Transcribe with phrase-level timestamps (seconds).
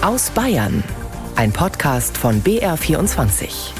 [0.00, 0.84] Aus Bayern.
[1.34, 3.72] Ein Podcast von BR24.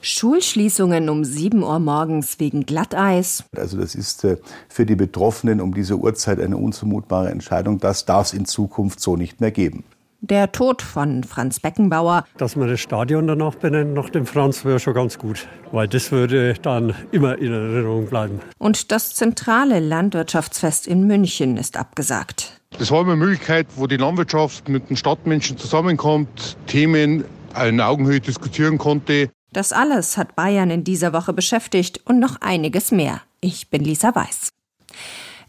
[0.00, 3.42] Schulschließungen um 7 Uhr morgens wegen Glatteis.
[3.56, 4.36] Also das ist äh,
[4.68, 7.80] für die Betroffenen um diese Uhrzeit eine unzumutbare Entscheidung.
[7.80, 9.82] Das darf es in Zukunft so nicht mehr geben.
[10.20, 12.24] Der Tod von Franz Beckenbauer.
[12.38, 16.10] Dass man das Stadion danach benennt, nach dem Franz, wäre schon ganz gut, weil das
[16.10, 18.40] würde dann immer in Erinnerung bleiben.
[18.58, 22.60] Und das zentrale Landwirtschaftsfest in München ist abgesagt.
[22.78, 27.24] Das war eine Möglichkeit, wo die Landwirtschaft mit den Stadtmenschen zusammenkommt, Themen
[27.64, 29.30] in Augenhöhe diskutieren konnte.
[29.52, 33.22] Das alles hat Bayern in dieser Woche beschäftigt und noch einiges mehr.
[33.40, 34.50] Ich bin Lisa Weiß.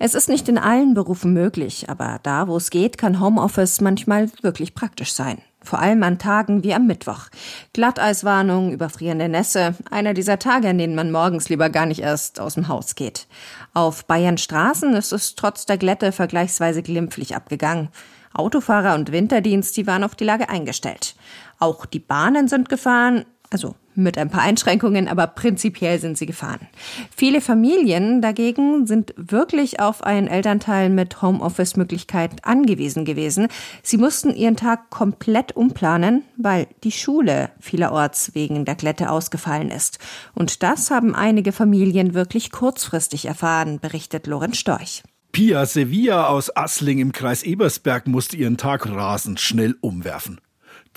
[0.02, 4.31] Es ist nicht in allen Berufen möglich, aber da, wo es geht, kann Homeoffice manchmal
[4.41, 5.39] wirklich praktisch sein.
[5.62, 7.27] Vor allem an Tagen wie am Mittwoch.
[7.73, 12.53] Glatteiswarnung, überfrierende Nässe, einer dieser Tage, an denen man morgens lieber gar nicht erst aus
[12.53, 13.27] dem Haus geht.
[13.73, 17.89] Auf Bayern Straßen ist es trotz der Glätte vergleichsweise glimpflich abgegangen.
[18.34, 21.16] Autofahrer und Winterdienst, die waren auf die Lage eingestellt.
[21.59, 26.67] Auch die Bahnen sind gefahren, also mit ein paar Einschränkungen, aber prinzipiell sind sie gefahren.
[27.16, 33.47] Viele Familien dagegen sind wirklich auf einen Elternteil mit Homeoffice-Möglichkeit angewiesen gewesen.
[33.83, 40.00] Sie mussten ihren Tag komplett umplanen, weil die Schule vielerorts wegen der Glätte ausgefallen ist.
[40.33, 45.03] Und das haben einige Familien wirklich kurzfristig erfahren, berichtet Lorenz Storch.
[45.31, 50.39] Pia Sevilla aus Assling im Kreis Ebersberg musste ihren Tag rasend schnell umwerfen.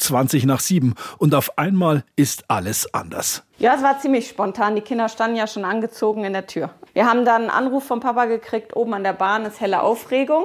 [0.02, 3.44] 20 nach 7 und auf einmal ist alles anders.
[3.58, 4.74] Ja, es war ziemlich spontan.
[4.74, 6.70] Die Kinder standen ja schon angezogen in der Tür.
[6.92, 10.44] Wir haben dann einen Anruf vom Papa gekriegt, oben an der Bahn ist helle Aufregung,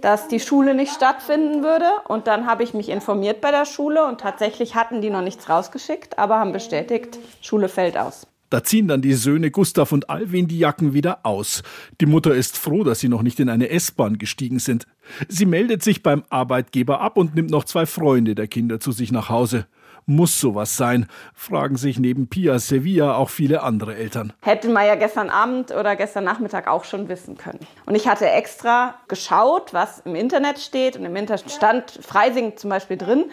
[0.00, 1.86] dass die Schule nicht stattfinden würde.
[2.08, 5.48] Und dann habe ich mich informiert bei der Schule und tatsächlich hatten die noch nichts
[5.48, 8.26] rausgeschickt, aber haben bestätigt, Schule fällt aus.
[8.50, 11.62] Da ziehen dann die Söhne Gustav und Alwin die Jacken wieder aus.
[12.00, 14.86] Die Mutter ist froh, dass sie noch nicht in eine S-Bahn gestiegen sind.
[15.28, 19.12] Sie meldet sich beim Arbeitgeber ab und nimmt noch zwei Freunde der Kinder zu sich
[19.12, 19.66] nach Hause.
[20.06, 21.06] Muss sowas sein?
[21.32, 24.32] fragen sich neben Pia Sevilla auch viele andere Eltern.
[24.42, 27.60] Hätten wir ja gestern Abend oder gestern Nachmittag auch schon wissen können.
[27.86, 30.96] Und ich hatte extra geschaut, was im Internet steht.
[30.96, 33.26] Und im Internet stand Freising zum Beispiel drin.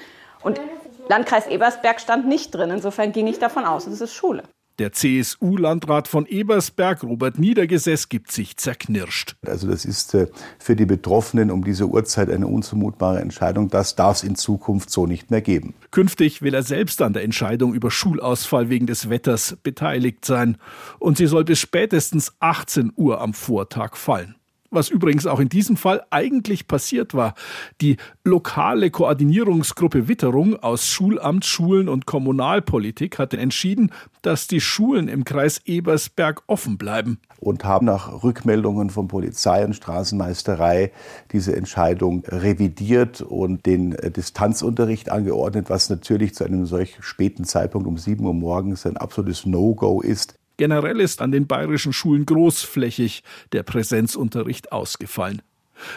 [0.43, 0.61] Und
[1.09, 2.69] Landkreis Ebersberg stand nicht drin.
[2.69, 4.43] Insofern ging ich davon aus, es ist Schule.
[4.79, 9.35] Der CSU-Landrat von Ebersberg, Robert Niedergesäß, gibt sich zerknirscht.
[9.43, 10.27] Also das ist äh,
[10.59, 13.69] für die Betroffenen um diese Uhrzeit eine unzumutbare Entscheidung.
[13.69, 15.73] Das darf es in Zukunft so nicht mehr geben.
[15.89, 20.57] Künftig will er selbst an der Entscheidung über Schulausfall wegen des Wetters beteiligt sein.
[20.99, 24.36] Und sie soll bis spätestens 18 Uhr am Vortag fallen
[24.69, 27.35] was übrigens auch in diesem Fall eigentlich passiert war.
[27.81, 33.91] Die lokale Koordinierungsgruppe Witterung aus Schulamt, Schulen und Kommunalpolitik hatte entschieden,
[34.21, 37.19] dass die Schulen im Kreis Ebersberg offen bleiben.
[37.39, 40.91] Und haben nach Rückmeldungen von Polizei und Straßenmeisterei
[41.31, 47.87] diese Entscheidung revidiert und den äh, Distanzunterricht angeordnet, was natürlich zu einem solch späten Zeitpunkt
[47.87, 50.35] um 7 Uhr morgens ein absolutes No-Go ist.
[50.57, 55.41] Generell ist an den bayerischen Schulen großflächig der Präsenzunterricht ausgefallen.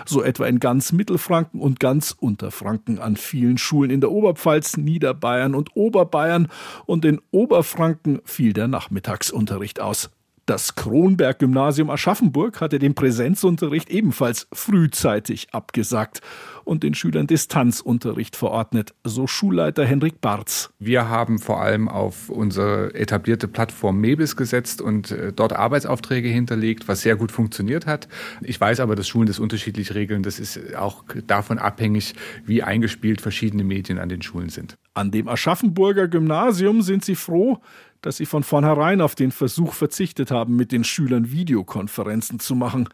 [0.05, 5.55] So etwa in ganz Mittelfranken und ganz Unterfranken an vielen Schulen in der Oberpfalz, Niederbayern
[5.55, 6.49] und Oberbayern
[6.85, 10.11] und in Oberfranken fiel der Nachmittagsunterricht aus.
[10.51, 16.23] Das Kronberg-Gymnasium Aschaffenburg hatte den Präsenzunterricht ebenfalls frühzeitig abgesagt
[16.65, 20.71] und den Schülern Distanzunterricht verordnet, so Schulleiter Henrik Barz.
[20.81, 26.89] Wir haben vor allem auf unsere etablierte Plattform Mebis gesetzt und äh, dort Arbeitsaufträge hinterlegt,
[26.89, 28.09] was sehr gut funktioniert hat.
[28.41, 30.25] Ich weiß aber, dass Schulen das unterschiedlich regeln.
[30.25, 34.77] Das ist auch davon abhängig, wie eingespielt verschiedene Medien an den Schulen sind.
[34.95, 37.59] An dem Aschaffenburger Gymnasium sind sie froh,
[38.03, 42.89] dass sie von vornherein auf den Versuch verzichtet haben, mit den Schülern Videokonferenzen zu machen.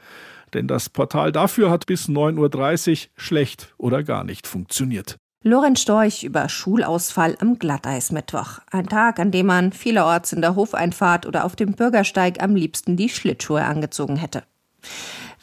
[0.54, 5.16] Denn das Portal dafür hat bis 9.30 Uhr schlecht oder gar nicht funktioniert.
[5.42, 8.58] Lorenz Storch über Schulausfall am Glatteismittwoch.
[8.72, 12.96] Ein Tag, an dem man vielerorts in der Hofeinfahrt oder auf dem Bürgersteig am liebsten
[12.96, 14.42] die Schlittschuhe angezogen hätte.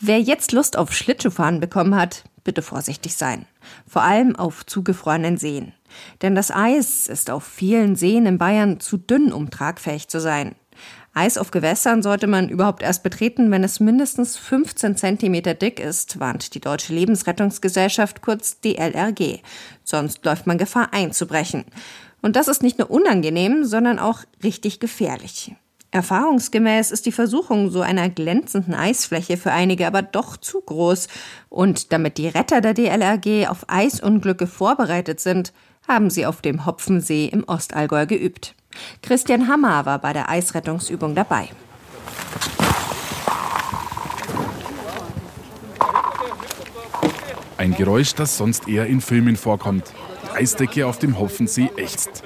[0.02, 3.46] Wer jetzt Lust auf Schlittschuhfahren bekommen hat, bitte vorsichtig sein.
[3.88, 5.74] Vor allem auf zugefrorenen Seen.
[6.22, 10.56] Denn das Eis ist auf vielen Seen in Bayern zu dünn, um tragfähig zu sein.
[11.16, 16.20] Eis auf Gewässern sollte man überhaupt erst betreten, wenn es mindestens 15 Zentimeter dick ist,
[16.20, 19.42] warnt die Deutsche Lebensrettungsgesellschaft kurz DLRG.
[19.84, 21.66] Sonst läuft man Gefahr einzubrechen.
[22.24, 25.56] Und das ist nicht nur unangenehm, sondern auch richtig gefährlich.
[25.94, 31.08] Erfahrungsgemäß ist die Versuchung so einer glänzenden Eisfläche für einige aber doch zu groß.
[31.50, 35.54] Und damit die Retter der DLRG auf Eisunglücke vorbereitet sind,
[35.88, 38.56] haben sie auf dem Hopfensee im Ostallgäu geübt.
[39.04, 41.50] Christian Hammer war bei der Eisrettungsübung dabei.
[47.58, 49.94] Ein Geräusch, das sonst eher in Filmen vorkommt.
[50.24, 52.24] Die Eisdecke auf dem Hopfensee ächzt.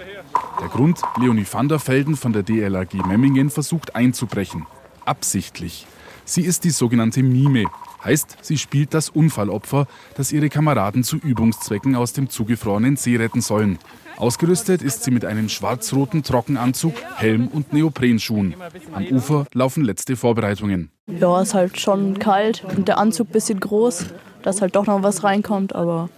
[0.61, 4.65] Der Grund, Leonie van der Velden von der DLRG Memmingen versucht einzubrechen.
[5.05, 5.87] Absichtlich.
[6.25, 7.65] Sie ist die sogenannte Mime.
[8.03, 13.41] Heißt, sie spielt das Unfallopfer, das ihre Kameraden zu Übungszwecken aus dem zugefrorenen See retten
[13.41, 13.79] sollen.
[14.17, 18.55] Ausgerüstet ist sie mit einem schwarz-roten Trockenanzug, Helm und Neoprenschuhen.
[18.93, 20.89] Am Ufer laufen letzte Vorbereitungen.
[21.07, 24.07] Ja, ist halt schon kalt und der Anzug ein bisschen groß,
[24.41, 26.09] dass halt doch noch was reinkommt, aber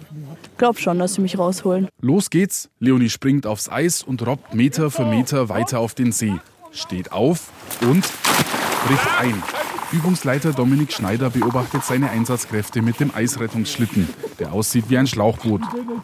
[0.60, 1.88] glaube schon, dass sie mich rausholen.
[2.02, 2.70] Los geht's.
[2.80, 6.36] Leonie springt aufs Eis und robbt Meter für Meter weiter auf den See.
[6.72, 7.50] Steht auf
[7.82, 8.08] und
[8.86, 9.42] bricht ein.
[9.92, 14.08] Übungsleiter Dominik Schneider beobachtet seine Einsatzkräfte mit dem Eisrettungsschlitten,
[14.38, 15.62] der aussieht wie ein Schlauchboot.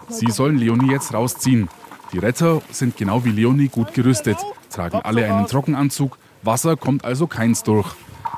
[0.10, 1.69] Sie sollen Leonie jetzt rausziehen.
[2.12, 4.38] Die Retter sind genau wie Leonie gut gerüstet,
[4.72, 7.94] tragen alle einen Trockenanzug, Wasser kommt also keins durch.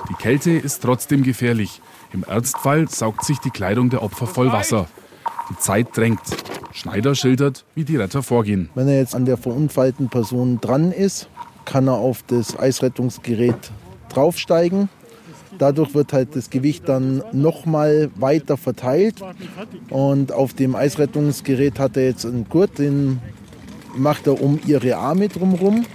[0.09, 1.81] Die Kälte ist trotzdem gefährlich.
[2.11, 4.87] Im Ernstfall saugt sich die Kleidung der Opfer voll Wasser.
[5.49, 6.19] Die Zeit drängt.
[6.73, 8.69] Schneider schildert, wie die Retter vorgehen.
[8.75, 11.29] Wenn er jetzt an der verunfallten Person dran ist,
[11.65, 13.71] kann er auf das Eisrettungsgerät
[14.09, 14.89] draufsteigen
[15.57, 19.15] Dadurch wird halt das Gewicht dann nochmal weiter verteilt.
[19.89, 23.19] Und auf dem Eisrettungsgerät hat er jetzt einen Gurt, den
[23.95, 25.85] macht er um ihre Arme drumherum.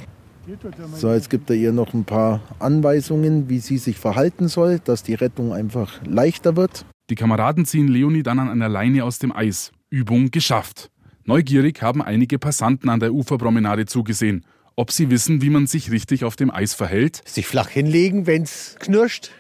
[0.97, 5.05] So, jetzt gibt er ihr noch ein paar Anweisungen, wie sie sich verhalten soll, dass
[5.05, 6.85] die Rettung einfach leichter wird.
[7.11, 9.73] Die Kameraden ziehen Leonie dann an einer Leine aus dem Eis.
[9.91, 10.91] Übung geschafft.
[11.25, 14.45] Neugierig haben einige Passanten an der Uferpromenade zugesehen.
[14.75, 17.21] Ob sie wissen, wie man sich richtig auf dem Eis verhält?
[17.27, 19.31] Sich flach hinlegen, wenn es knirscht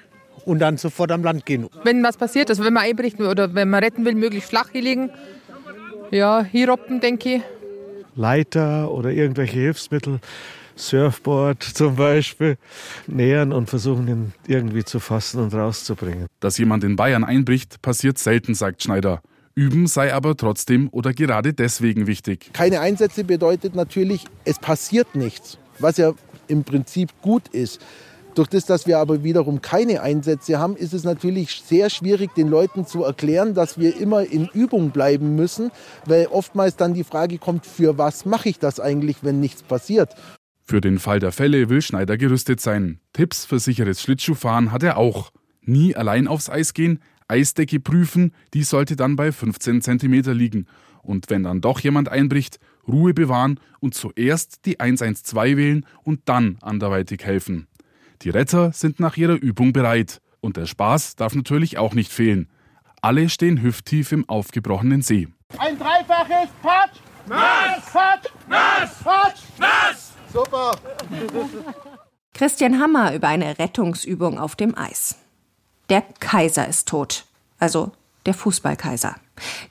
[0.44, 1.68] und dann sofort am Land gehen.
[1.84, 4.82] Wenn was passiert, also wenn man einbrechen oder wenn man retten will, möglichst flach hier
[4.82, 5.10] liegen.
[6.10, 7.42] Ja, hier robben, denke ich.
[8.14, 10.20] Leiter oder irgendwelche Hilfsmittel,
[10.76, 12.56] Surfboard zum Beispiel,
[13.06, 16.26] nähern und versuchen ihn irgendwie zu fassen und rauszubringen.
[16.40, 19.22] Dass jemand in Bayern einbricht, passiert selten, sagt Schneider.
[19.54, 22.50] Üben sei aber trotzdem oder gerade deswegen wichtig.
[22.54, 26.12] Keine Einsätze bedeutet natürlich, es passiert nichts, was ja
[26.48, 27.80] im Prinzip gut ist.
[28.34, 32.48] Durch das, dass wir aber wiederum keine Einsätze haben, ist es natürlich sehr schwierig, den
[32.48, 35.70] Leuten zu erklären, dass wir immer in Übung bleiben müssen,
[36.06, 40.14] weil oftmals dann die Frage kommt, für was mache ich das eigentlich, wenn nichts passiert?
[40.72, 42.98] Für den Fall der Fälle will Schneider gerüstet sein.
[43.12, 45.30] Tipps für sicheres Schlittschuhfahren hat er auch.
[45.60, 50.66] Nie allein aufs Eis gehen, Eisdecke prüfen, die sollte dann bei 15 cm liegen.
[51.02, 52.58] Und wenn dann doch jemand einbricht,
[52.88, 57.66] Ruhe bewahren und zuerst die 112 wählen und dann anderweitig helfen.
[58.22, 60.22] Die Retter sind nach ihrer Übung bereit.
[60.40, 62.48] Und der Spaß darf natürlich auch nicht fehlen.
[63.02, 65.28] Alle stehen hüfttief im aufgebrochenen See.
[65.58, 66.96] Ein dreifaches Patsch!
[67.28, 67.92] Nass!
[67.92, 68.30] Patsch!
[68.48, 69.04] Nass!
[69.04, 69.40] Patsch!
[69.58, 70.12] Nass!
[70.32, 70.72] Super!
[72.32, 75.16] Christian Hammer über eine Rettungsübung auf dem Eis.
[75.90, 77.26] Der Kaiser ist tot.
[77.58, 77.92] Also
[78.24, 79.16] der Fußballkaiser.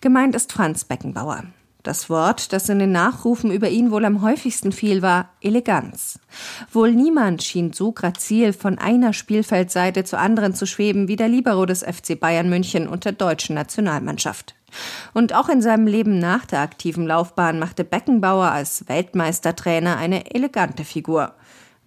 [0.02, 1.46] Gemeint ist Franz Beckenbauer.
[1.84, 6.19] Das Wort, das in den Nachrufen über ihn wohl am häufigsten fiel, war Eleganz.
[6.72, 11.66] Wohl niemand schien so grazil von einer Spielfeldseite zur anderen zu schweben wie der Libero
[11.66, 14.54] des FC Bayern München und der deutschen Nationalmannschaft.
[15.13, 20.83] Und auch in seinem Leben nach der aktiven Laufbahn machte Beckenbauer als Weltmeistertrainer eine elegante
[20.83, 21.33] Figur.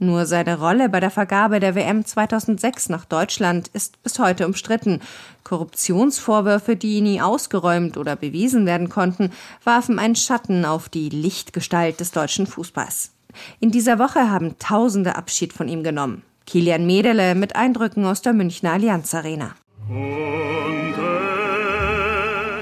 [0.00, 5.00] Nur seine Rolle bei der Vergabe der WM 2006 nach Deutschland ist bis heute umstritten.
[5.44, 9.30] Korruptionsvorwürfe, die nie ausgeräumt oder bewiesen werden konnten,
[9.62, 13.12] warfen einen Schatten auf die Lichtgestalt des deutschen Fußballs.
[13.60, 16.22] In dieser Woche haben Tausende Abschied von ihm genommen.
[16.46, 19.54] Kilian Medele mit Eindrücken aus der Münchner Allianz Arena.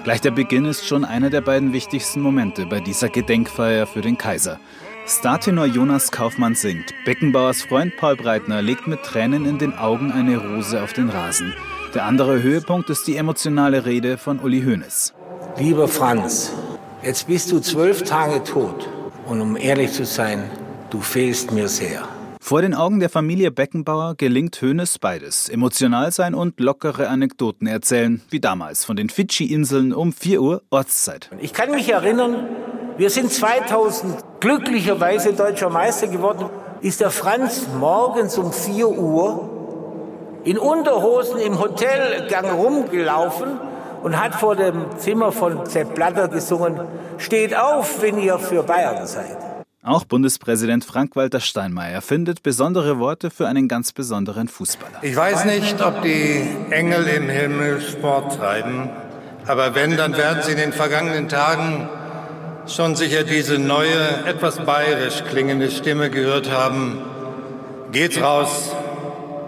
[0.04, 4.18] Gleich der Beginn ist schon einer der beiden wichtigsten Momente bei dieser Gedenkfeier für den
[4.18, 4.58] Kaiser.
[5.06, 6.92] Startenor Jonas Kaufmann singt.
[7.04, 11.54] Beckenbauers Freund Paul Breitner legt mit Tränen in den Augen eine Rose auf den Rasen.
[11.94, 15.14] Der andere Höhepunkt ist die emotionale Rede von Uli Hoeneß.
[15.58, 16.52] Lieber Franz,
[17.04, 18.88] jetzt bist du zwölf Tage tot.
[19.26, 20.50] Und um ehrlich zu sein,
[20.90, 22.08] du fehlst mir sehr.
[22.44, 25.48] Vor den Augen der Familie Beckenbauer gelingt Hoeneß beides.
[25.48, 31.30] Emotional sein und lockere Anekdoten erzählen, wie damals von den Fidschi-Inseln um 4 Uhr Ortszeit.
[31.38, 32.48] Ich kann mich erinnern,
[32.96, 36.50] wir sind 2000 glücklicherweise deutscher Meister geworden.
[36.80, 43.50] Ist der Franz morgens um 4 Uhr in Unterhosen im Hotelgang rumgelaufen
[44.02, 46.80] und hat vor dem Zimmer von Sepp Blatter gesungen,
[47.18, 49.51] steht auf, wenn ihr für Bayern seid.
[49.84, 55.02] Auch Bundespräsident Frank-Walter Steinmeier findet besondere Worte für einen ganz besonderen Fußballer.
[55.02, 58.90] Ich weiß nicht, ob die Engel im Himmel Sport treiben,
[59.44, 61.88] aber wenn, dann werden sie in den vergangenen Tagen
[62.68, 66.98] schon sicher diese neue, etwas bayerisch klingende Stimme gehört haben.
[67.90, 68.70] Geht's raus,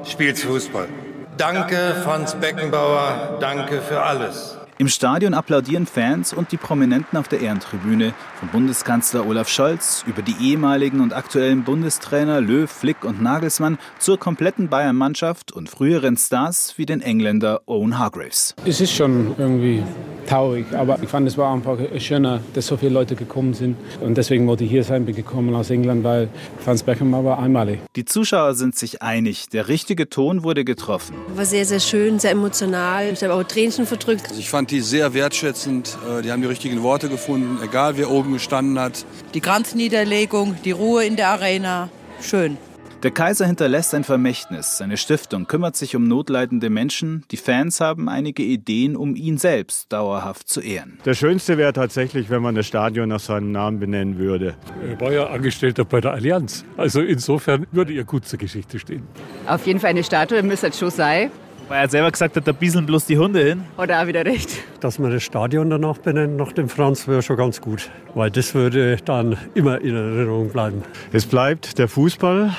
[0.04, 0.88] spielt's Fußball.
[1.36, 4.58] Danke, Franz Beckenbauer, danke für alles.
[4.84, 10.20] Im Stadion applaudieren Fans und die Prominenten auf der Ehrentribüne, von Bundeskanzler Olaf Scholz über
[10.20, 16.74] die ehemaligen und aktuellen Bundestrainer Löw, Flick und Nagelsmann zur kompletten Bayern-Mannschaft und früheren Stars
[16.76, 18.54] wie den Engländer Owen Hargreaves.
[18.66, 19.82] Es ist schon irgendwie
[20.26, 24.16] traurig, aber ich fand es war einfach schöner, dass so viele Leute gekommen sind und
[24.16, 26.28] deswegen wollte ich hier sein, bin gekommen aus England, weil
[26.64, 27.80] Franz Beckenbauer war einmalig.
[27.96, 31.16] Die Zuschauer sind sich einig, der richtige Ton wurde getroffen.
[31.34, 33.12] War sehr, sehr schön, sehr emotional.
[33.12, 34.24] Ich habe auch Tränchen verdrückt.
[34.28, 35.96] Also ich fand die sehr wertschätzend.
[36.18, 39.04] Äh, die haben die richtigen Worte gefunden, egal wer oben gestanden hat.
[39.34, 41.88] Die Kranzniederlegung, die Ruhe in der Arena,
[42.20, 42.56] schön.
[43.04, 44.78] Der Kaiser hinterlässt ein Vermächtnis.
[44.78, 47.22] Seine Stiftung kümmert sich um notleidende Menschen.
[47.30, 50.96] Die Fans haben einige Ideen, um ihn selbst dauerhaft zu ehren.
[51.04, 54.54] Der schönste wäre tatsächlich, wenn man das Stadion nach seinem Namen benennen würde.
[54.88, 56.64] Er war ja Angestellter bei der Allianz.
[56.78, 59.02] Also insofern würde er gut zur Geschichte stehen.
[59.46, 61.30] Auf jeden Fall eine Statue müsste es schon sein.
[61.68, 63.64] Weil er selber gesagt hat, da bieseln bloß die Hunde hin.
[63.76, 64.48] Oder auch wieder recht.
[64.80, 67.90] Dass man das Stadion danach benennt, nach dem Franz, wäre schon ganz gut.
[68.14, 70.82] Weil das würde dann immer in Erinnerung bleiben.
[71.12, 72.54] Es bleibt der Fußball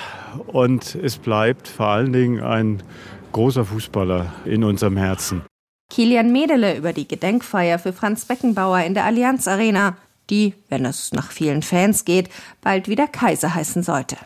[0.48, 2.84] und es bleibt vor allen Dingen ein
[3.32, 5.42] großer Fußballer in unserem Herzen.
[5.90, 9.98] Kilian Medele über die Gedenkfeier für Franz Beckenbauer in der Allianz Arena,
[10.30, 12.30] die, wenn es nach vielen Fans geht,
[12.62, 14.18] bald wieder Kaiser heißen sollte.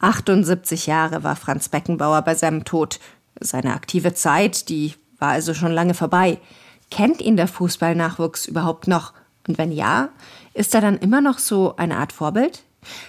[0.00, 2.98] 78 Jahre war Franz Beckenbauer bei seinem Tod.
[3.40, 6.38] Seine aktive Zeit, die war also schon lange vorbei.
[6.90, 9.12] Kennt ihn der Fußballnachwuchs überhaupt noch?
[9.46, 10.08] Und wenn ja,
[10.54, 12.64] ist er dann immer noch so eine Art Vorbild?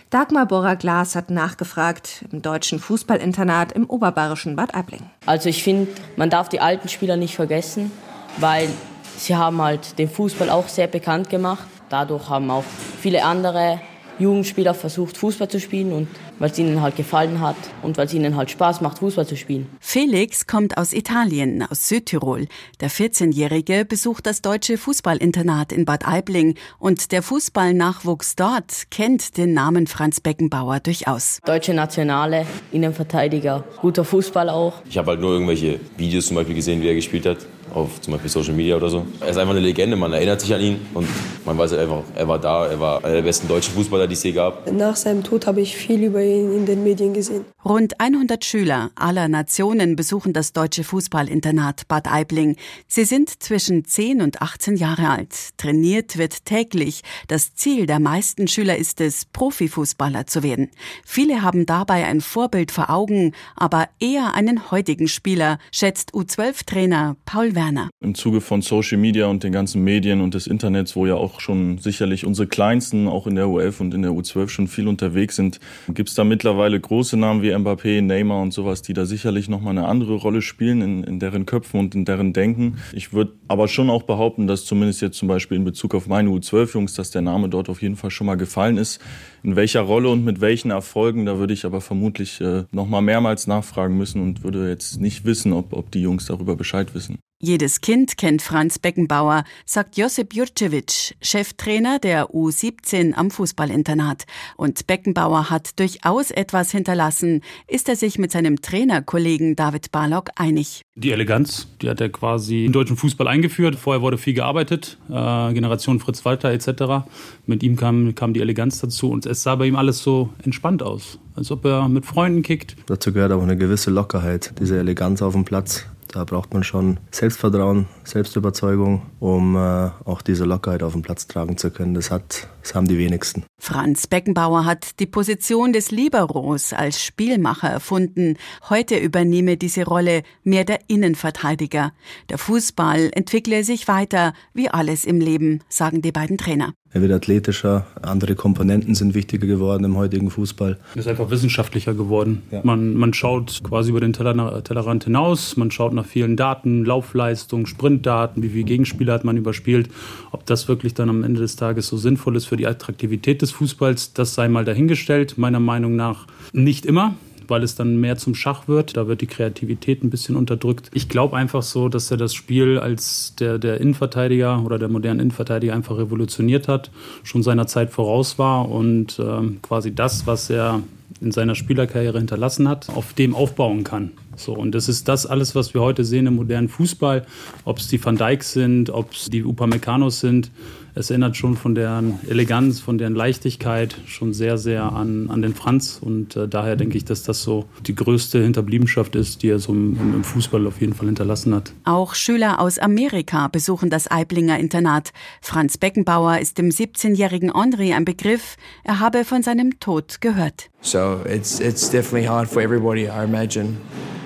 [0.10, 5.10] Dagmar Borrer-Glas hat nachgefragt im deutschen Fußballinternat im oberbayerischen Bad Aibling.
[5.26, 7.92] Also ich finde, man darf die alten Spieler nicht vergessen,
[8.38, 8.70] weil
[9.18, 11.66] sie haben halt den Fußball auch sehr bekannt gemacht.
[11.90, 12.64] Dadurch haben auch
[13.00, 13.80] viele andere
[14.20, 16.08] Jugendspieler versucht, Fußball zu spielen und
[16.40, 19.36] weil es ihnen halt gefallen hat und weil es ihnen halt Spaß macht, Fußball zu
[19.36, 19.68] spielen.
[19.80, 22.48] Felix kommt aus Italien, aus Südtirol.
[22.80, 29.54] Der 14-Jährige besucht das deutsche Fußballinternat in Bad Aibling und der Fußballnachwuchs dort kennt den
[29.54, 31.40] Namen Franz Beckenbauer durchaus.
[31.46, 34.82] Deutsche Nationale, Innenverteidiger, guter Fußball auch.
[34.90, 37.38] Ich habe halt nur irgendwelche Videos zum Beispiel gesehen, wie er gespielt hat
[37.74, 39.06] auf zum Beispiel Social Media oder so.
[39.20, 41.08] Er ist einfach eine Legende, man erinnert sich an ihn und
[41.46, 44.24] man weiß einfach, er war da, er war einer der besten deutschen Fußballer, die es
[44.24, 44.72] je gab.
[44.72, 47.46] Nach seinem Tod habe ich viel über ihn in den Medien gesehen.
[47.66, 52.58] Rund 100 Schüler aller Nationen besuchen das deutsche Fußballinternat Bad Aibling.
[52.90, 55.56] Sie sind zwischen 10 und 18 Jahre alt.
[55.56, 57.04] Trainiert wird täglich.
[57.30, 60.72] Das Ziel der meisten Schüler ist es, Profifußballer zu werden.
[61.06, 67.56] Viele haben dabei ein Vorbild vor Augen, aber eher einen heutigen Spieler, schätzt U12-Trainer Paul
[67.56, 67.90] Werner.
[68.02, 71.40] Im Zuge von Social Media und den ganzen Medien und des Internets, wo ja auch
[71.40, 75.38] schon sicherlich unsere Kleinsten auch in der U11 und in der U12 schon viel unterwegs
[75.38, 79.50] sind, gibt es da mittlerweile große Namen wie Mbappé, Neymar und sowas, die da sicherlich
[79.50, 82.78] nochmal eine andere Rolle spielen in, in deren Köpfen und in deren Denken.
[82.94, 86.30] Ich würde aber schon auch behaupten, dass zumindest jetzt zum Beispiel in Bezug auf meine
[86.30, 89.00] U12-Jungs, dass der Name dort auf jeden Fall schon mal gefallen ist.
[89.44, 93.48] In welcher Rolle und mit welchen Erfolgen, da würde ich aber vermutlich äh, nochmal mehrmals
[93.48, 97.20] nachfragen müssen und würde jetzt nicht wissen, ob, ob die Jungs darüber Bescheid wissen.
[97.46, 104.24] Jedes Kind kennt Franz Beckenbauer, sagt Josip Jurcevic, Cheftrainer der U17 am Fußballinternat.
[104.56, 110.84] Und Beckenbauer hat durchaus etwas hinterlassen, ist er sich mit seinem Trainerkollegen David Barlock einig.
[110.96, 113.76] Die Eleganz, die hat er quasi im deutschen Fußball eingeführt.
[113.76, 117.06] Vorher wurde viel gearbeitet, äh, Generation Fritz Walter etc.
[117.46, 120.82] Mit ihm kam, kam die Eleganz dazu und es sah bei ihm alles so entspannt
[120.82, 122.78] aus, als ob er mit Freunden kickt.
[122.86, 125.86] Dazu gehört auch eine gewisse Lockerheit, diese Eleganz auf dem Platz.
[126.14, 131.58] Da braucht man schon Selbstvertrauen, Selbstüberzeugung, um äh, auch diese Lockerheit auf dem Platz tragen
[131.58, 131.96] zu können.
[131.96, 133.46] Das, hat, das haben die wenigsten.
[133.60, 138.38] Franz Beckenbauer hat die Position des Liberos als Spielmacher erfunden.
[138.70, 141.94] Heute übernehme diese Rolle mehr der Innenverteidiger.
[142.30, 146.74] Der Fußball entwickle sich weiter, wie alles im Leben, sagen die beiden Trainer.
[146.94, 150.78] Er wird athletischer, andere Komponenten sind wichtiger geworden im heutigen Fußball.
[150.94, 152.44] Er ist einfach wissenschaftlicher geworden.
[152.52, 152.62] Ja.
[152.64, 157.66] Man, man schaut quasi über den Teller, Tellerrand hinaus, man schaut nach vielen Daten, Laufleistung,
[157.66, 159.90] Sprintdaten, wie viele Gegenspieler hat man überspielt.
[160.32, 163.50] Ob das wirklich dann am Ende des Tages so sinnvoll ist für die Attraktivität des
[163.52, 165.40] Fußballs, das sei mal dahingestellt.
[165.40, 167.16] Meiner Meinung nach nicht immer
[167.48, 168.98] weil es dann mehr zum Schach wird.
[168.98, 170.90] Da wird die Kreativität ein bisschen unterdrückt.
[170.94, 175.20] Ich glaube einfach so, dass er das Spiel als der, der Innenverteidiger oder der modernen
[175.20, 176.92] Innenverteidiger einfach revolutioniert hat,
[177.24, 180.82] schon seiner Zeit voraus war und ähm, quasi das, was er
[181.22, 184.12] in seiner Spielerkarriere hinterlassen hat, auf dem aufbauen kann.
[184.36, 187.26] So, und das ist das alles, was wir heute sehen im modernen Fußball.
[187.66, 190.52] Ob es die Van Dijks sind, ob es die Upameccanos sind.
[190.96, 195.56] Es erinnert schon von deren Eleganz, von deren Leichtigkeit schon sehr, sehr an, an den
[195.56, 195.98] Franz.
[196.00, 199.74] Und äh, daher denke ich, dass das so die größte Hinterbliebenschaft ist, die er so
[199.74, 201.74] im, im Fußball auf jeden Fall hinterlassen hat.
[201.84, 205.14] Auch Schüler aus Amerika besuchen das Eiblinger Internat.
[205.42, 208.58] Franz Beckenbauer ist dem 17-jährigen Henri ein Begriff.
[208.84, 210.70] Er habe von seinem Tod gehört.
[210.94, 213.82] So it's, it's definitely hard for everybody, I imagine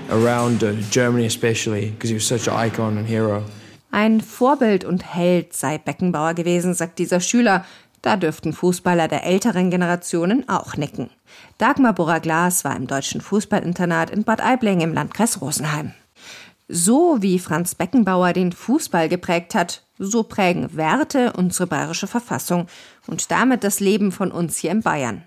[0.09, 3.45] around uh, Germany especially because he was such an icon and hero.
[3.89, 7.63] Ein Vorbild und Held sei Beckenbauer gewesen, sagt dieser Schüler.
[8.01, 11.09] Da dürften Fußballer der älteren Generationen auch nicken.
[11.57, 15.93] Dagmar Burra-Glas war im deutschen Fußballinternat in Bad Aibling im Landkreis Rosenheim.
[16.67, 22.67] So wie Franz Beckenbauer den Fußball geprägt hat, so prägen Werte unsere bayerische Verfassung
[23.07, 25.23] und damit das Leben von uns hier in Bayern.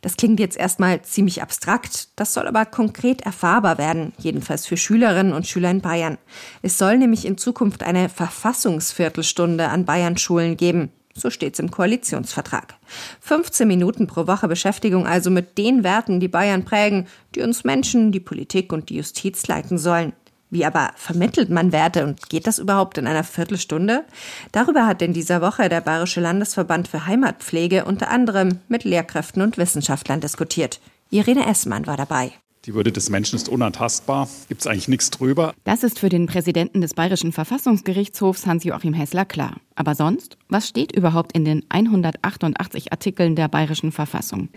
[0.00, 5.32] Das klingt jetzt erstmal ziemlich abstrakt, das soll aber konkret erfahrbar werden, jedenfalls für Schülerinnen
[5.32, 6.18] und Schüler in Bayern.
[6.62, 10.90] Es soll nämlich in Zukunft eine Verfassungsviertelstunde an Bayern-Schulen geben.
[11.14, 12.74] So steht's im Koalitionsvertrag.
[13.20, 18.12] 15 Minuten pro Woche Beschäftigung also mit den Werten, die Bayern prägen, die uns Menschen,
[18.12, 20.14] die Politik und die Justiz leiten sollen.
[20.52, 24.04] Wie aber vermittelt man Werte und geht das überhaupt in einer Viertelstunde?
[24.52, 29.56] Darüber hat in dieser Woche der Bayerische Landesverband für Heimatpflege unter anderem mit Lehrkräften und
[29.56, 30.78] Wissenschaftlern diskutiert.
[31.08, 32.32] Irene Essmann war dabei.
[32.64, 34.28] Die Würde des Menschen ist unantastbar.
[34.48, 35.52] Gibt es eigentlich nichts drüber.
[35.64, 39.56] Das ist für den Präsidenten des Bayerischen Verfassungsgerichtshofs Hans-Joachim Hessler klar.
[39.74, 44.48] Aber sonst, was steht überhaupt in den 188 Artikeln der Bayerischen Verfassung?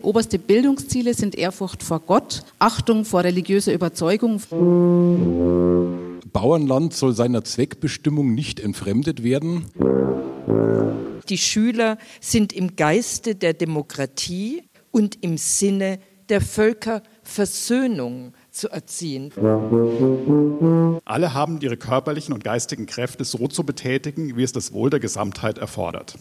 [0.00, 4.40] Oberste Bildungsziele sind Ehrfurcht vor Gott, Achtung vor religiöser Überzeugung.
[6.32, 9.66] Bauernland soll seiner Zweckbestimmung nicht entfremdet werden.
[11.28, 19.32] Die Schüler sind im Geiste der Demokratie und im Sinne der Völkerversöhnung zu erziehen.
[21.04, 25.00] Alle haben ihre körperlichen und geistigen Kräfte so zu betätigen, wie es das Wohl der
[25.00, 26.16] Gesamtheit erfordert.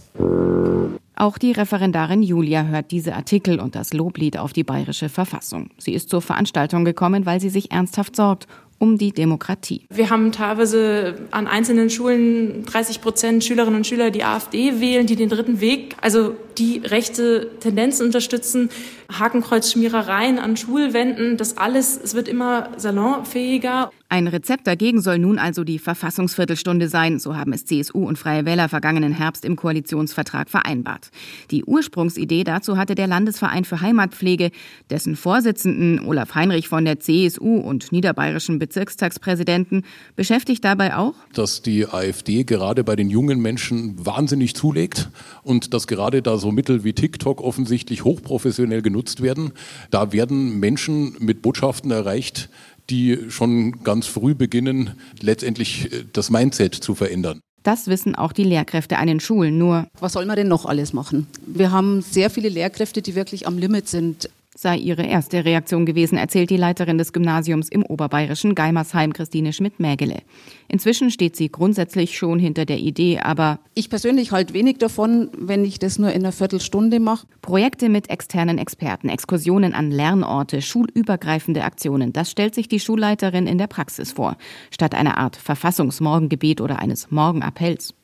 [1.16, 5.70] Auch die Referendarin Julia hört diese Artikel und das Loblied auf die bayerische Verfassung.
[5.78, 8.48] Sie ist zur Veranstaltung gekommen, weil sie sich ernsthaft sorgt
[8.82, 9.86] um die Demokratie.
[9.92, 15.16] Wir haben teilweise an einzelnen Schulen 30 Prozent Schülerinnen und Schüler, die AfD wählen, die
[15.16, 18.72] den dritten Weg, also die rechte Tendenzen unterstützen,
[19.12, 23.92] Hakenkreuzschmierereien an Schulwänden, das alles, es wird immer salonfähiger.
[24.12, 28.44] Ein Rezept dagegen soll nun also die Verfassungsviertelstunde sein, so haben es CSU und Freie
[28.44, 31.12] Wähler vergangenen Herbst im Koalitionsvertrag vereinbart.
[31.50, 34.52] Die Ursprungsidee dazu hatte der Landesverein für Heimatpflege,
[34.90, 39.86] dessen Vorsitzenden Olaf Heinrich von der CSU und niederbayerischen Bezirkstagspräsidenten
[40.18, 45.10] beschäftigt dabei auch, dass die AfD gerade bei den jungen Menschen wahnsinnig zulegt
[45.42, 49.54] und dass gerade da so Mittel wie TikTok offensichtlich hochprofessionell genutzt werden.
[49.90, 52.50] Da werden Menschen mit Botschaften erreicht,
[52.92, 57.40] die schon ganz früh beginnen, letztendlich äh, das Mindset zu verändern.
[57.64, 59.58] Das wissen auch die Lehrkräfte an den Schulen.
[59.58, 61.28] Nur, was soll man denn noch alles machen?
[61.46, 64.30] Wir haben sehr viele Lehrkräfte, die wirklich am Limit sind
[64.62, 70.20] sei ihre erste Reaktion gewesen, erzählt die Leiterin des Gymnasiums im oberbayerischen Geimersheim, Christine Schmidt-Mägele.
[70.68, 75.66] Inzwischen steht sie grundsätzlich schon hinter der Idee, aber ich persönlich halt wenig davon, wenn
[75.66, 77.26] ich das nur in einer Viertelstunde mache.
[77.42, 83.58] Projekte mit externen Experten, Exkursionen an Lernorte, schulübergreifende Aktionen, das stellt sich die Schulleiterin in
[83.58, 84.38] der Praxis vor,
[84.70, 87.96] statt einer Art Verfassungsmorgengebet oder eines Morgenappells.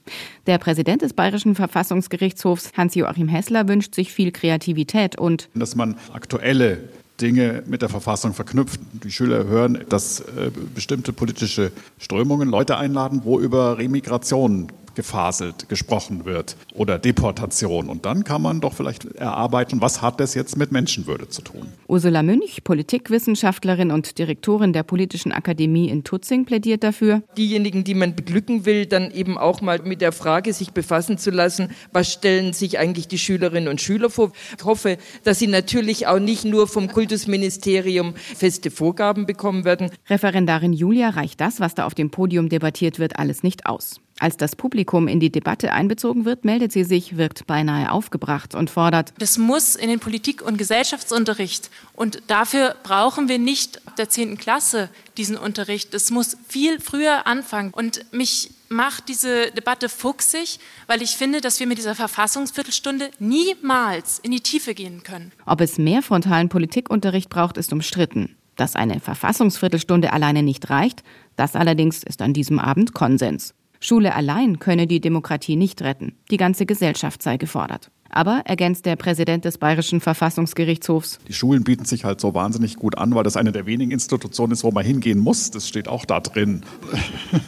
[0.46, 6.80] Der Präsident des Bayerischen Verfassungsgerichtshofs, Hans-Joachim Hessler, wünscht sich viel Kreativität und dass man aktuelle
[7.22, 8.80] Dinge mit der Verfassung verknüpft.
[9.04, 16.26] Die Schüler hören, dass äh, bestimmte politische Strömungen Leute einladen, wo über Remigration gefaselt gesprochen
[16.26, 17.88] wird oder Deportation.
[17.88, 21.68] Und dann kann man doch vielleicht erarbeiten, was hat das jetzt mit Menschenwürde zu tun.
[21.88, 27.22] Ursula Münch, Politikwissenschaftlerin und Direktorin der Politischen Akademie in Tutzing, plädiert dafür.
[27.38, 31.30] Diejenigen, die man beglücken will, dann eben auch mal mit der Frage sich befassen zu
[31.30, 34.32] lassen, was stellen sich eigentlich die Schülerinnen und Schüler vor.
[34.58, 39.92] Ich hoffe, dass sie natürlich auch nicht nur vom Kultusministerium feste Vorgaben bekommen werden.
[40.10, 44.02] Referendarin Julia reicht das, was da auf dem Podium debattiert wird, alles nicht aus.
[44.20, 48.70] Als das Publikum in die Debatte einbezogen wird, meldet sie sich, wirkt beinahe aufgebracht und
[48.70, 49.14] fordert.
[49.20, 51.70] Das muss in den Politik- und Gesellschaftsunterricht.
[51.94, 54.38] Und dafür brauchen wir nicht ab der 10.
[54.38, 55.94] Klasse diesen Unterricht.
[55.94, 57.72] Es muss viel früher anfangen.
[57.72, 64.20] Und mich macht diese Debatte fuchsig, weil ich finde, dass wir mit dieser Verfassungsviertelstunde niemals
[64.20, 65.32] in die Tiefe gehen können.
[65.46, 68.36] Ob es mehr frontalen Politikunterricht braucht, ist umstritten.
[68.56, 71.04] Dass eine Verfassungsviertelstunde alleine nicht reicht,
[71.36, 73.54] das allerdings ist an diesem Abend Konsens.
[73.80, 76.14] Schule allein könne die Demokratie nicht retten.
[76.32, 77.92] Die ganze Gesellschaft sei gefordert.
[78.10, 82.98] Aber, ergänzt der Präsident des Bayerischen Verfassungsgerichtshofs, die Schulen bieten sich halt so wahnsinnig gut
[82.98, 85.52] an, weil das eine der wenigen Institutionen ist, wo man hingehen muss.
[85.52, 86.64] Das steht auch da drin.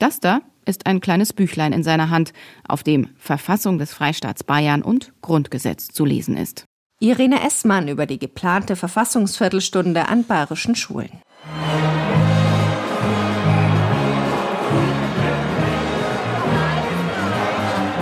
[0.00, 2.32] Das da ist ein kleines Büchlein in seiner Hand,
[2.68, 6.66] auf dem Verfassung des Freistaats Bayern und Grundgesetz zu lesen ist.
[7.00, 11.10] Irene Essmann über die geplante Verfassungsviertelstunde an bayerischen Schulen.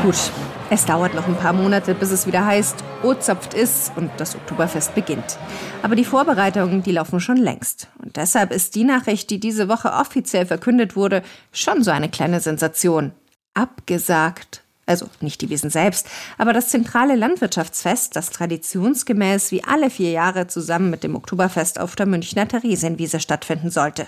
[0.06, 0.30] Gut,
[0.70, 4.94] es dauert noch ein paar Monate, bis es wieder heißt, Ozapft ist und das Oktoberfest
[4.94, 5.36] beginnt.
[5.82, 7.88] Aber die Vorbereitungen, die laufen schon längst.
[8.00, 12.38] Und deshalb ist die Nachricht, die diese Woche offiziell verkündet wurde, schon so eine kleine
[12.38, 13.10] Sensation.
[13.54, 14.62] Abgesagt.
[14.86, 16.06] Also nicht die Wiesen selbst,
[16.38, 21.96] aber das zentrale Landwirtschaftsfest, das traditionsgemäß wie alle vier Jahre zusammen mit dem Oktoberfest auf
[21.96, 24.06] der Münchner Theresienwiese stattfinden sollte.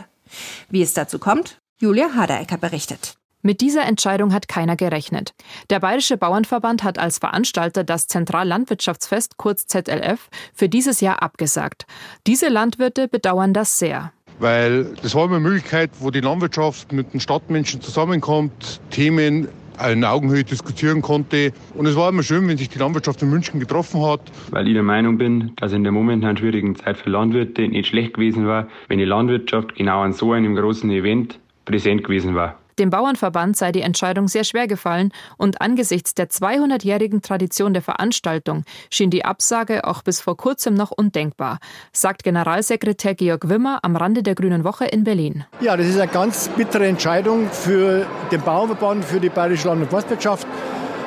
[0.70, 3.17] Wie es dazu kommt, Julia Haderecker berichtet.
[3.42, 5.32] Mit dieser Entscheidung hat keiner gerechnet.
[5.70, 11.86] Der Bayerische Bauernverband hat als Veranstalter das Zentrallandwirtschaftsfest kurz ZLF für dieses Jahr abgesagt.
[12.26, 14.12] Diese Landwirte bedauern das sehr.
[14.40, 19.48] Weil das war immer eine Möglichkeit, wo die Landwirtschaft mit den Stadtmenschen zusammenkommt, Themen
[19.88, 21.52] in Augenhöhe diskutieren konnte.
[21.74, 24.20] Und es war immer schön, wenn sich die Landwirtschaft in München getroffen hat.
[24.50, 28.14] Weil ich der Meinung bin, dass in der momentan schwierigen Zeit für Landwirte nicht schlecht
[28.14, 32.58] gewesen war, wenn die Landwirtschaft genau an so einem großen Event präsent gewesen war.
[32.78, 38.64] Dem Bauernverband sei die Entscheidung sehr schwer gefallen und angesichts der 200-jährigen Tradition der Veranstaltung
[38.88, 41.58] schien die Absage auch bis vor kurzem noch undenkbar,
[41.92, 45.44] sagt Generalsekretär Georg Wimmer am Rande der Grünen Woche in Berlin.
[45.60, 49.90] Ja, das ist eine ganz bittere Entscheidung für den Bauernverband, für die Bayerische Land- und
[49.90, 50.46] Forstwirtschaft.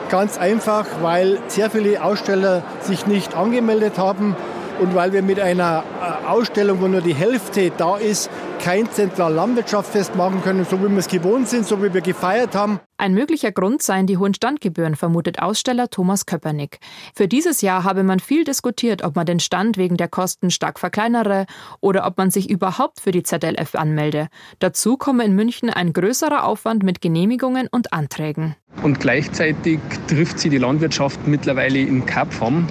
[0.10, 4.36] Ganz einfach, weil sehr viele Aussteller sich nicht angemeldet haben
[4.81, 8.29] und weil wir mit einer äh, Ausstellung, wo nur die Hälfte da ist,
[8.62, 12.80] kein Zentrallandwirtschaftsfest machen können, so wie wir es gewohnt sind, so wie wir gefeiert haben.
[12.97, 16.80] Ein möglicher Grund seien die hohen Standgebühren, vermutet Aussteller Thomas Köpernick.
[17.15, 20.78] Für dieses Jahr habe man viel diskutiert, ob man den Stand wegen der Kosten stark
[20.78, 21.47] verkleinere
[21.80, 24.28] oder ob man sich überhaupt für die ZLF anmelde.
[24.60, 28.56] Dazu komme in München ein größerer Aufwand mit Genehmigungen und Anträgen.
[28.84, 32.67] Und gleichzeitig trifft sie die Landwirtschaft mittlerweile in Kapfarm.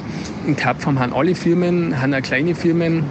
[0.46, 3.04] In Kapfarm haben alle Firmen, haben auch kleine Firmen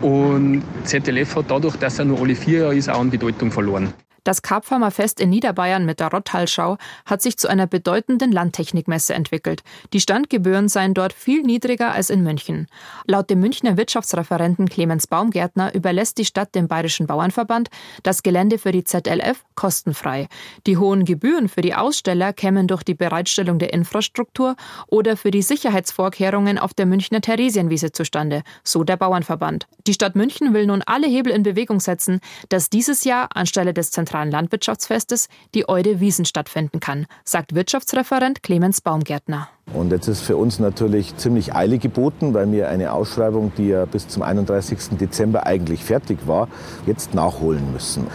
[0.00, 3.92] und ZLF hat dadurch, dass er nur alle vier Jahre ist, auch an Bedeutung verloren.
[4.26, 9.62] Das Karpfarmer Fest in Niederbayern mit der Rottalschau hat sich zu einer bedeutenden Landtechnikmesse entwickelt.
[9.92, 12.66] Die Standgebühren seien dort viel niedriger als in München.
[13.06, 17.68] Laut dem Münchner Wirtschaftsreferenten Clemens Baumgärtner überlässt die Stadt dem Bayerischen Bauernverband
[18.02, 20.26] das Gelände für die ZLF kostenfrei.
[20.66, 24.56] Die hohen Gebühren für die Aussteller kämen durch die Bereitstellung der Infrastruktur
[24.88, 29.68] oder für die Sicherheitsvorkehrungen auf der Münchner Theresienwiese zustande, so der Bauernverband.
[29.86, 33.92] Die Stadt München will nun alle Hebel in Bewegung setzen, dass dieses Jahr anstelle des
[33.92, 39.48] Zentralen zentralen Landwirtschaftsfestes die Eude Wiesen stattfinden kann, sagt Wirtschaftsreferent Clemens Baumgärtner.
[39.74, 43.84] Und jetzt ist für uns natürlich ziemlich Eile geboten, weil wir eine Ausschreibung, die ja
[43.84, 44.96] bis zum 31.
[44.98, 46.48] Dezember eigentlich fertig war,
[46.86, 48.06] jetzt nachholen müssen.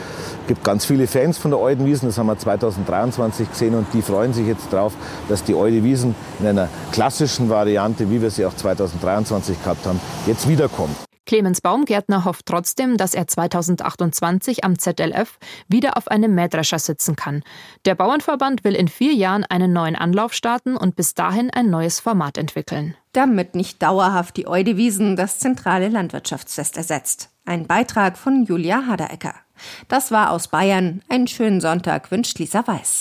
[0.41, 4.01] Es gibt ganz viele Fans von der Eudenwiesen, das haben wir 2023 gesehen und die
[4.01, 4.93] freuen sich jetzt darauf,
[5.29, 10.47] dass die Eudewiesen in einer klassischen Variante, wie wir sie auch 2023 gehabt haben, jetzt
[10.47, 10.95] wiederkommt.
[11.25, 17.43] Clemens Baumgärtner hofft trotzdem, dass er 2028 am ZLF wieder auf einem Mähdrescher sitzen kann.
[17.85, 21.99] Der Bauernverband will in vier Jahren einen neuen Anlauf starten und bis dahin ein neues
[21.99, 22.95] Format entwickeln.
[23.13, 27.29] Damit nicht dauerhaft die Eudewiesen das zentrale Landwirtschaftsfest ersetzt.
[27.45, 29.35] Ein Beitrag von Julia Haderecker.
[29.87, 31.01] Das war aus Bayern.
[31.09, 32.99] Einen schönen Sonntag wünscht Lisa Weiß.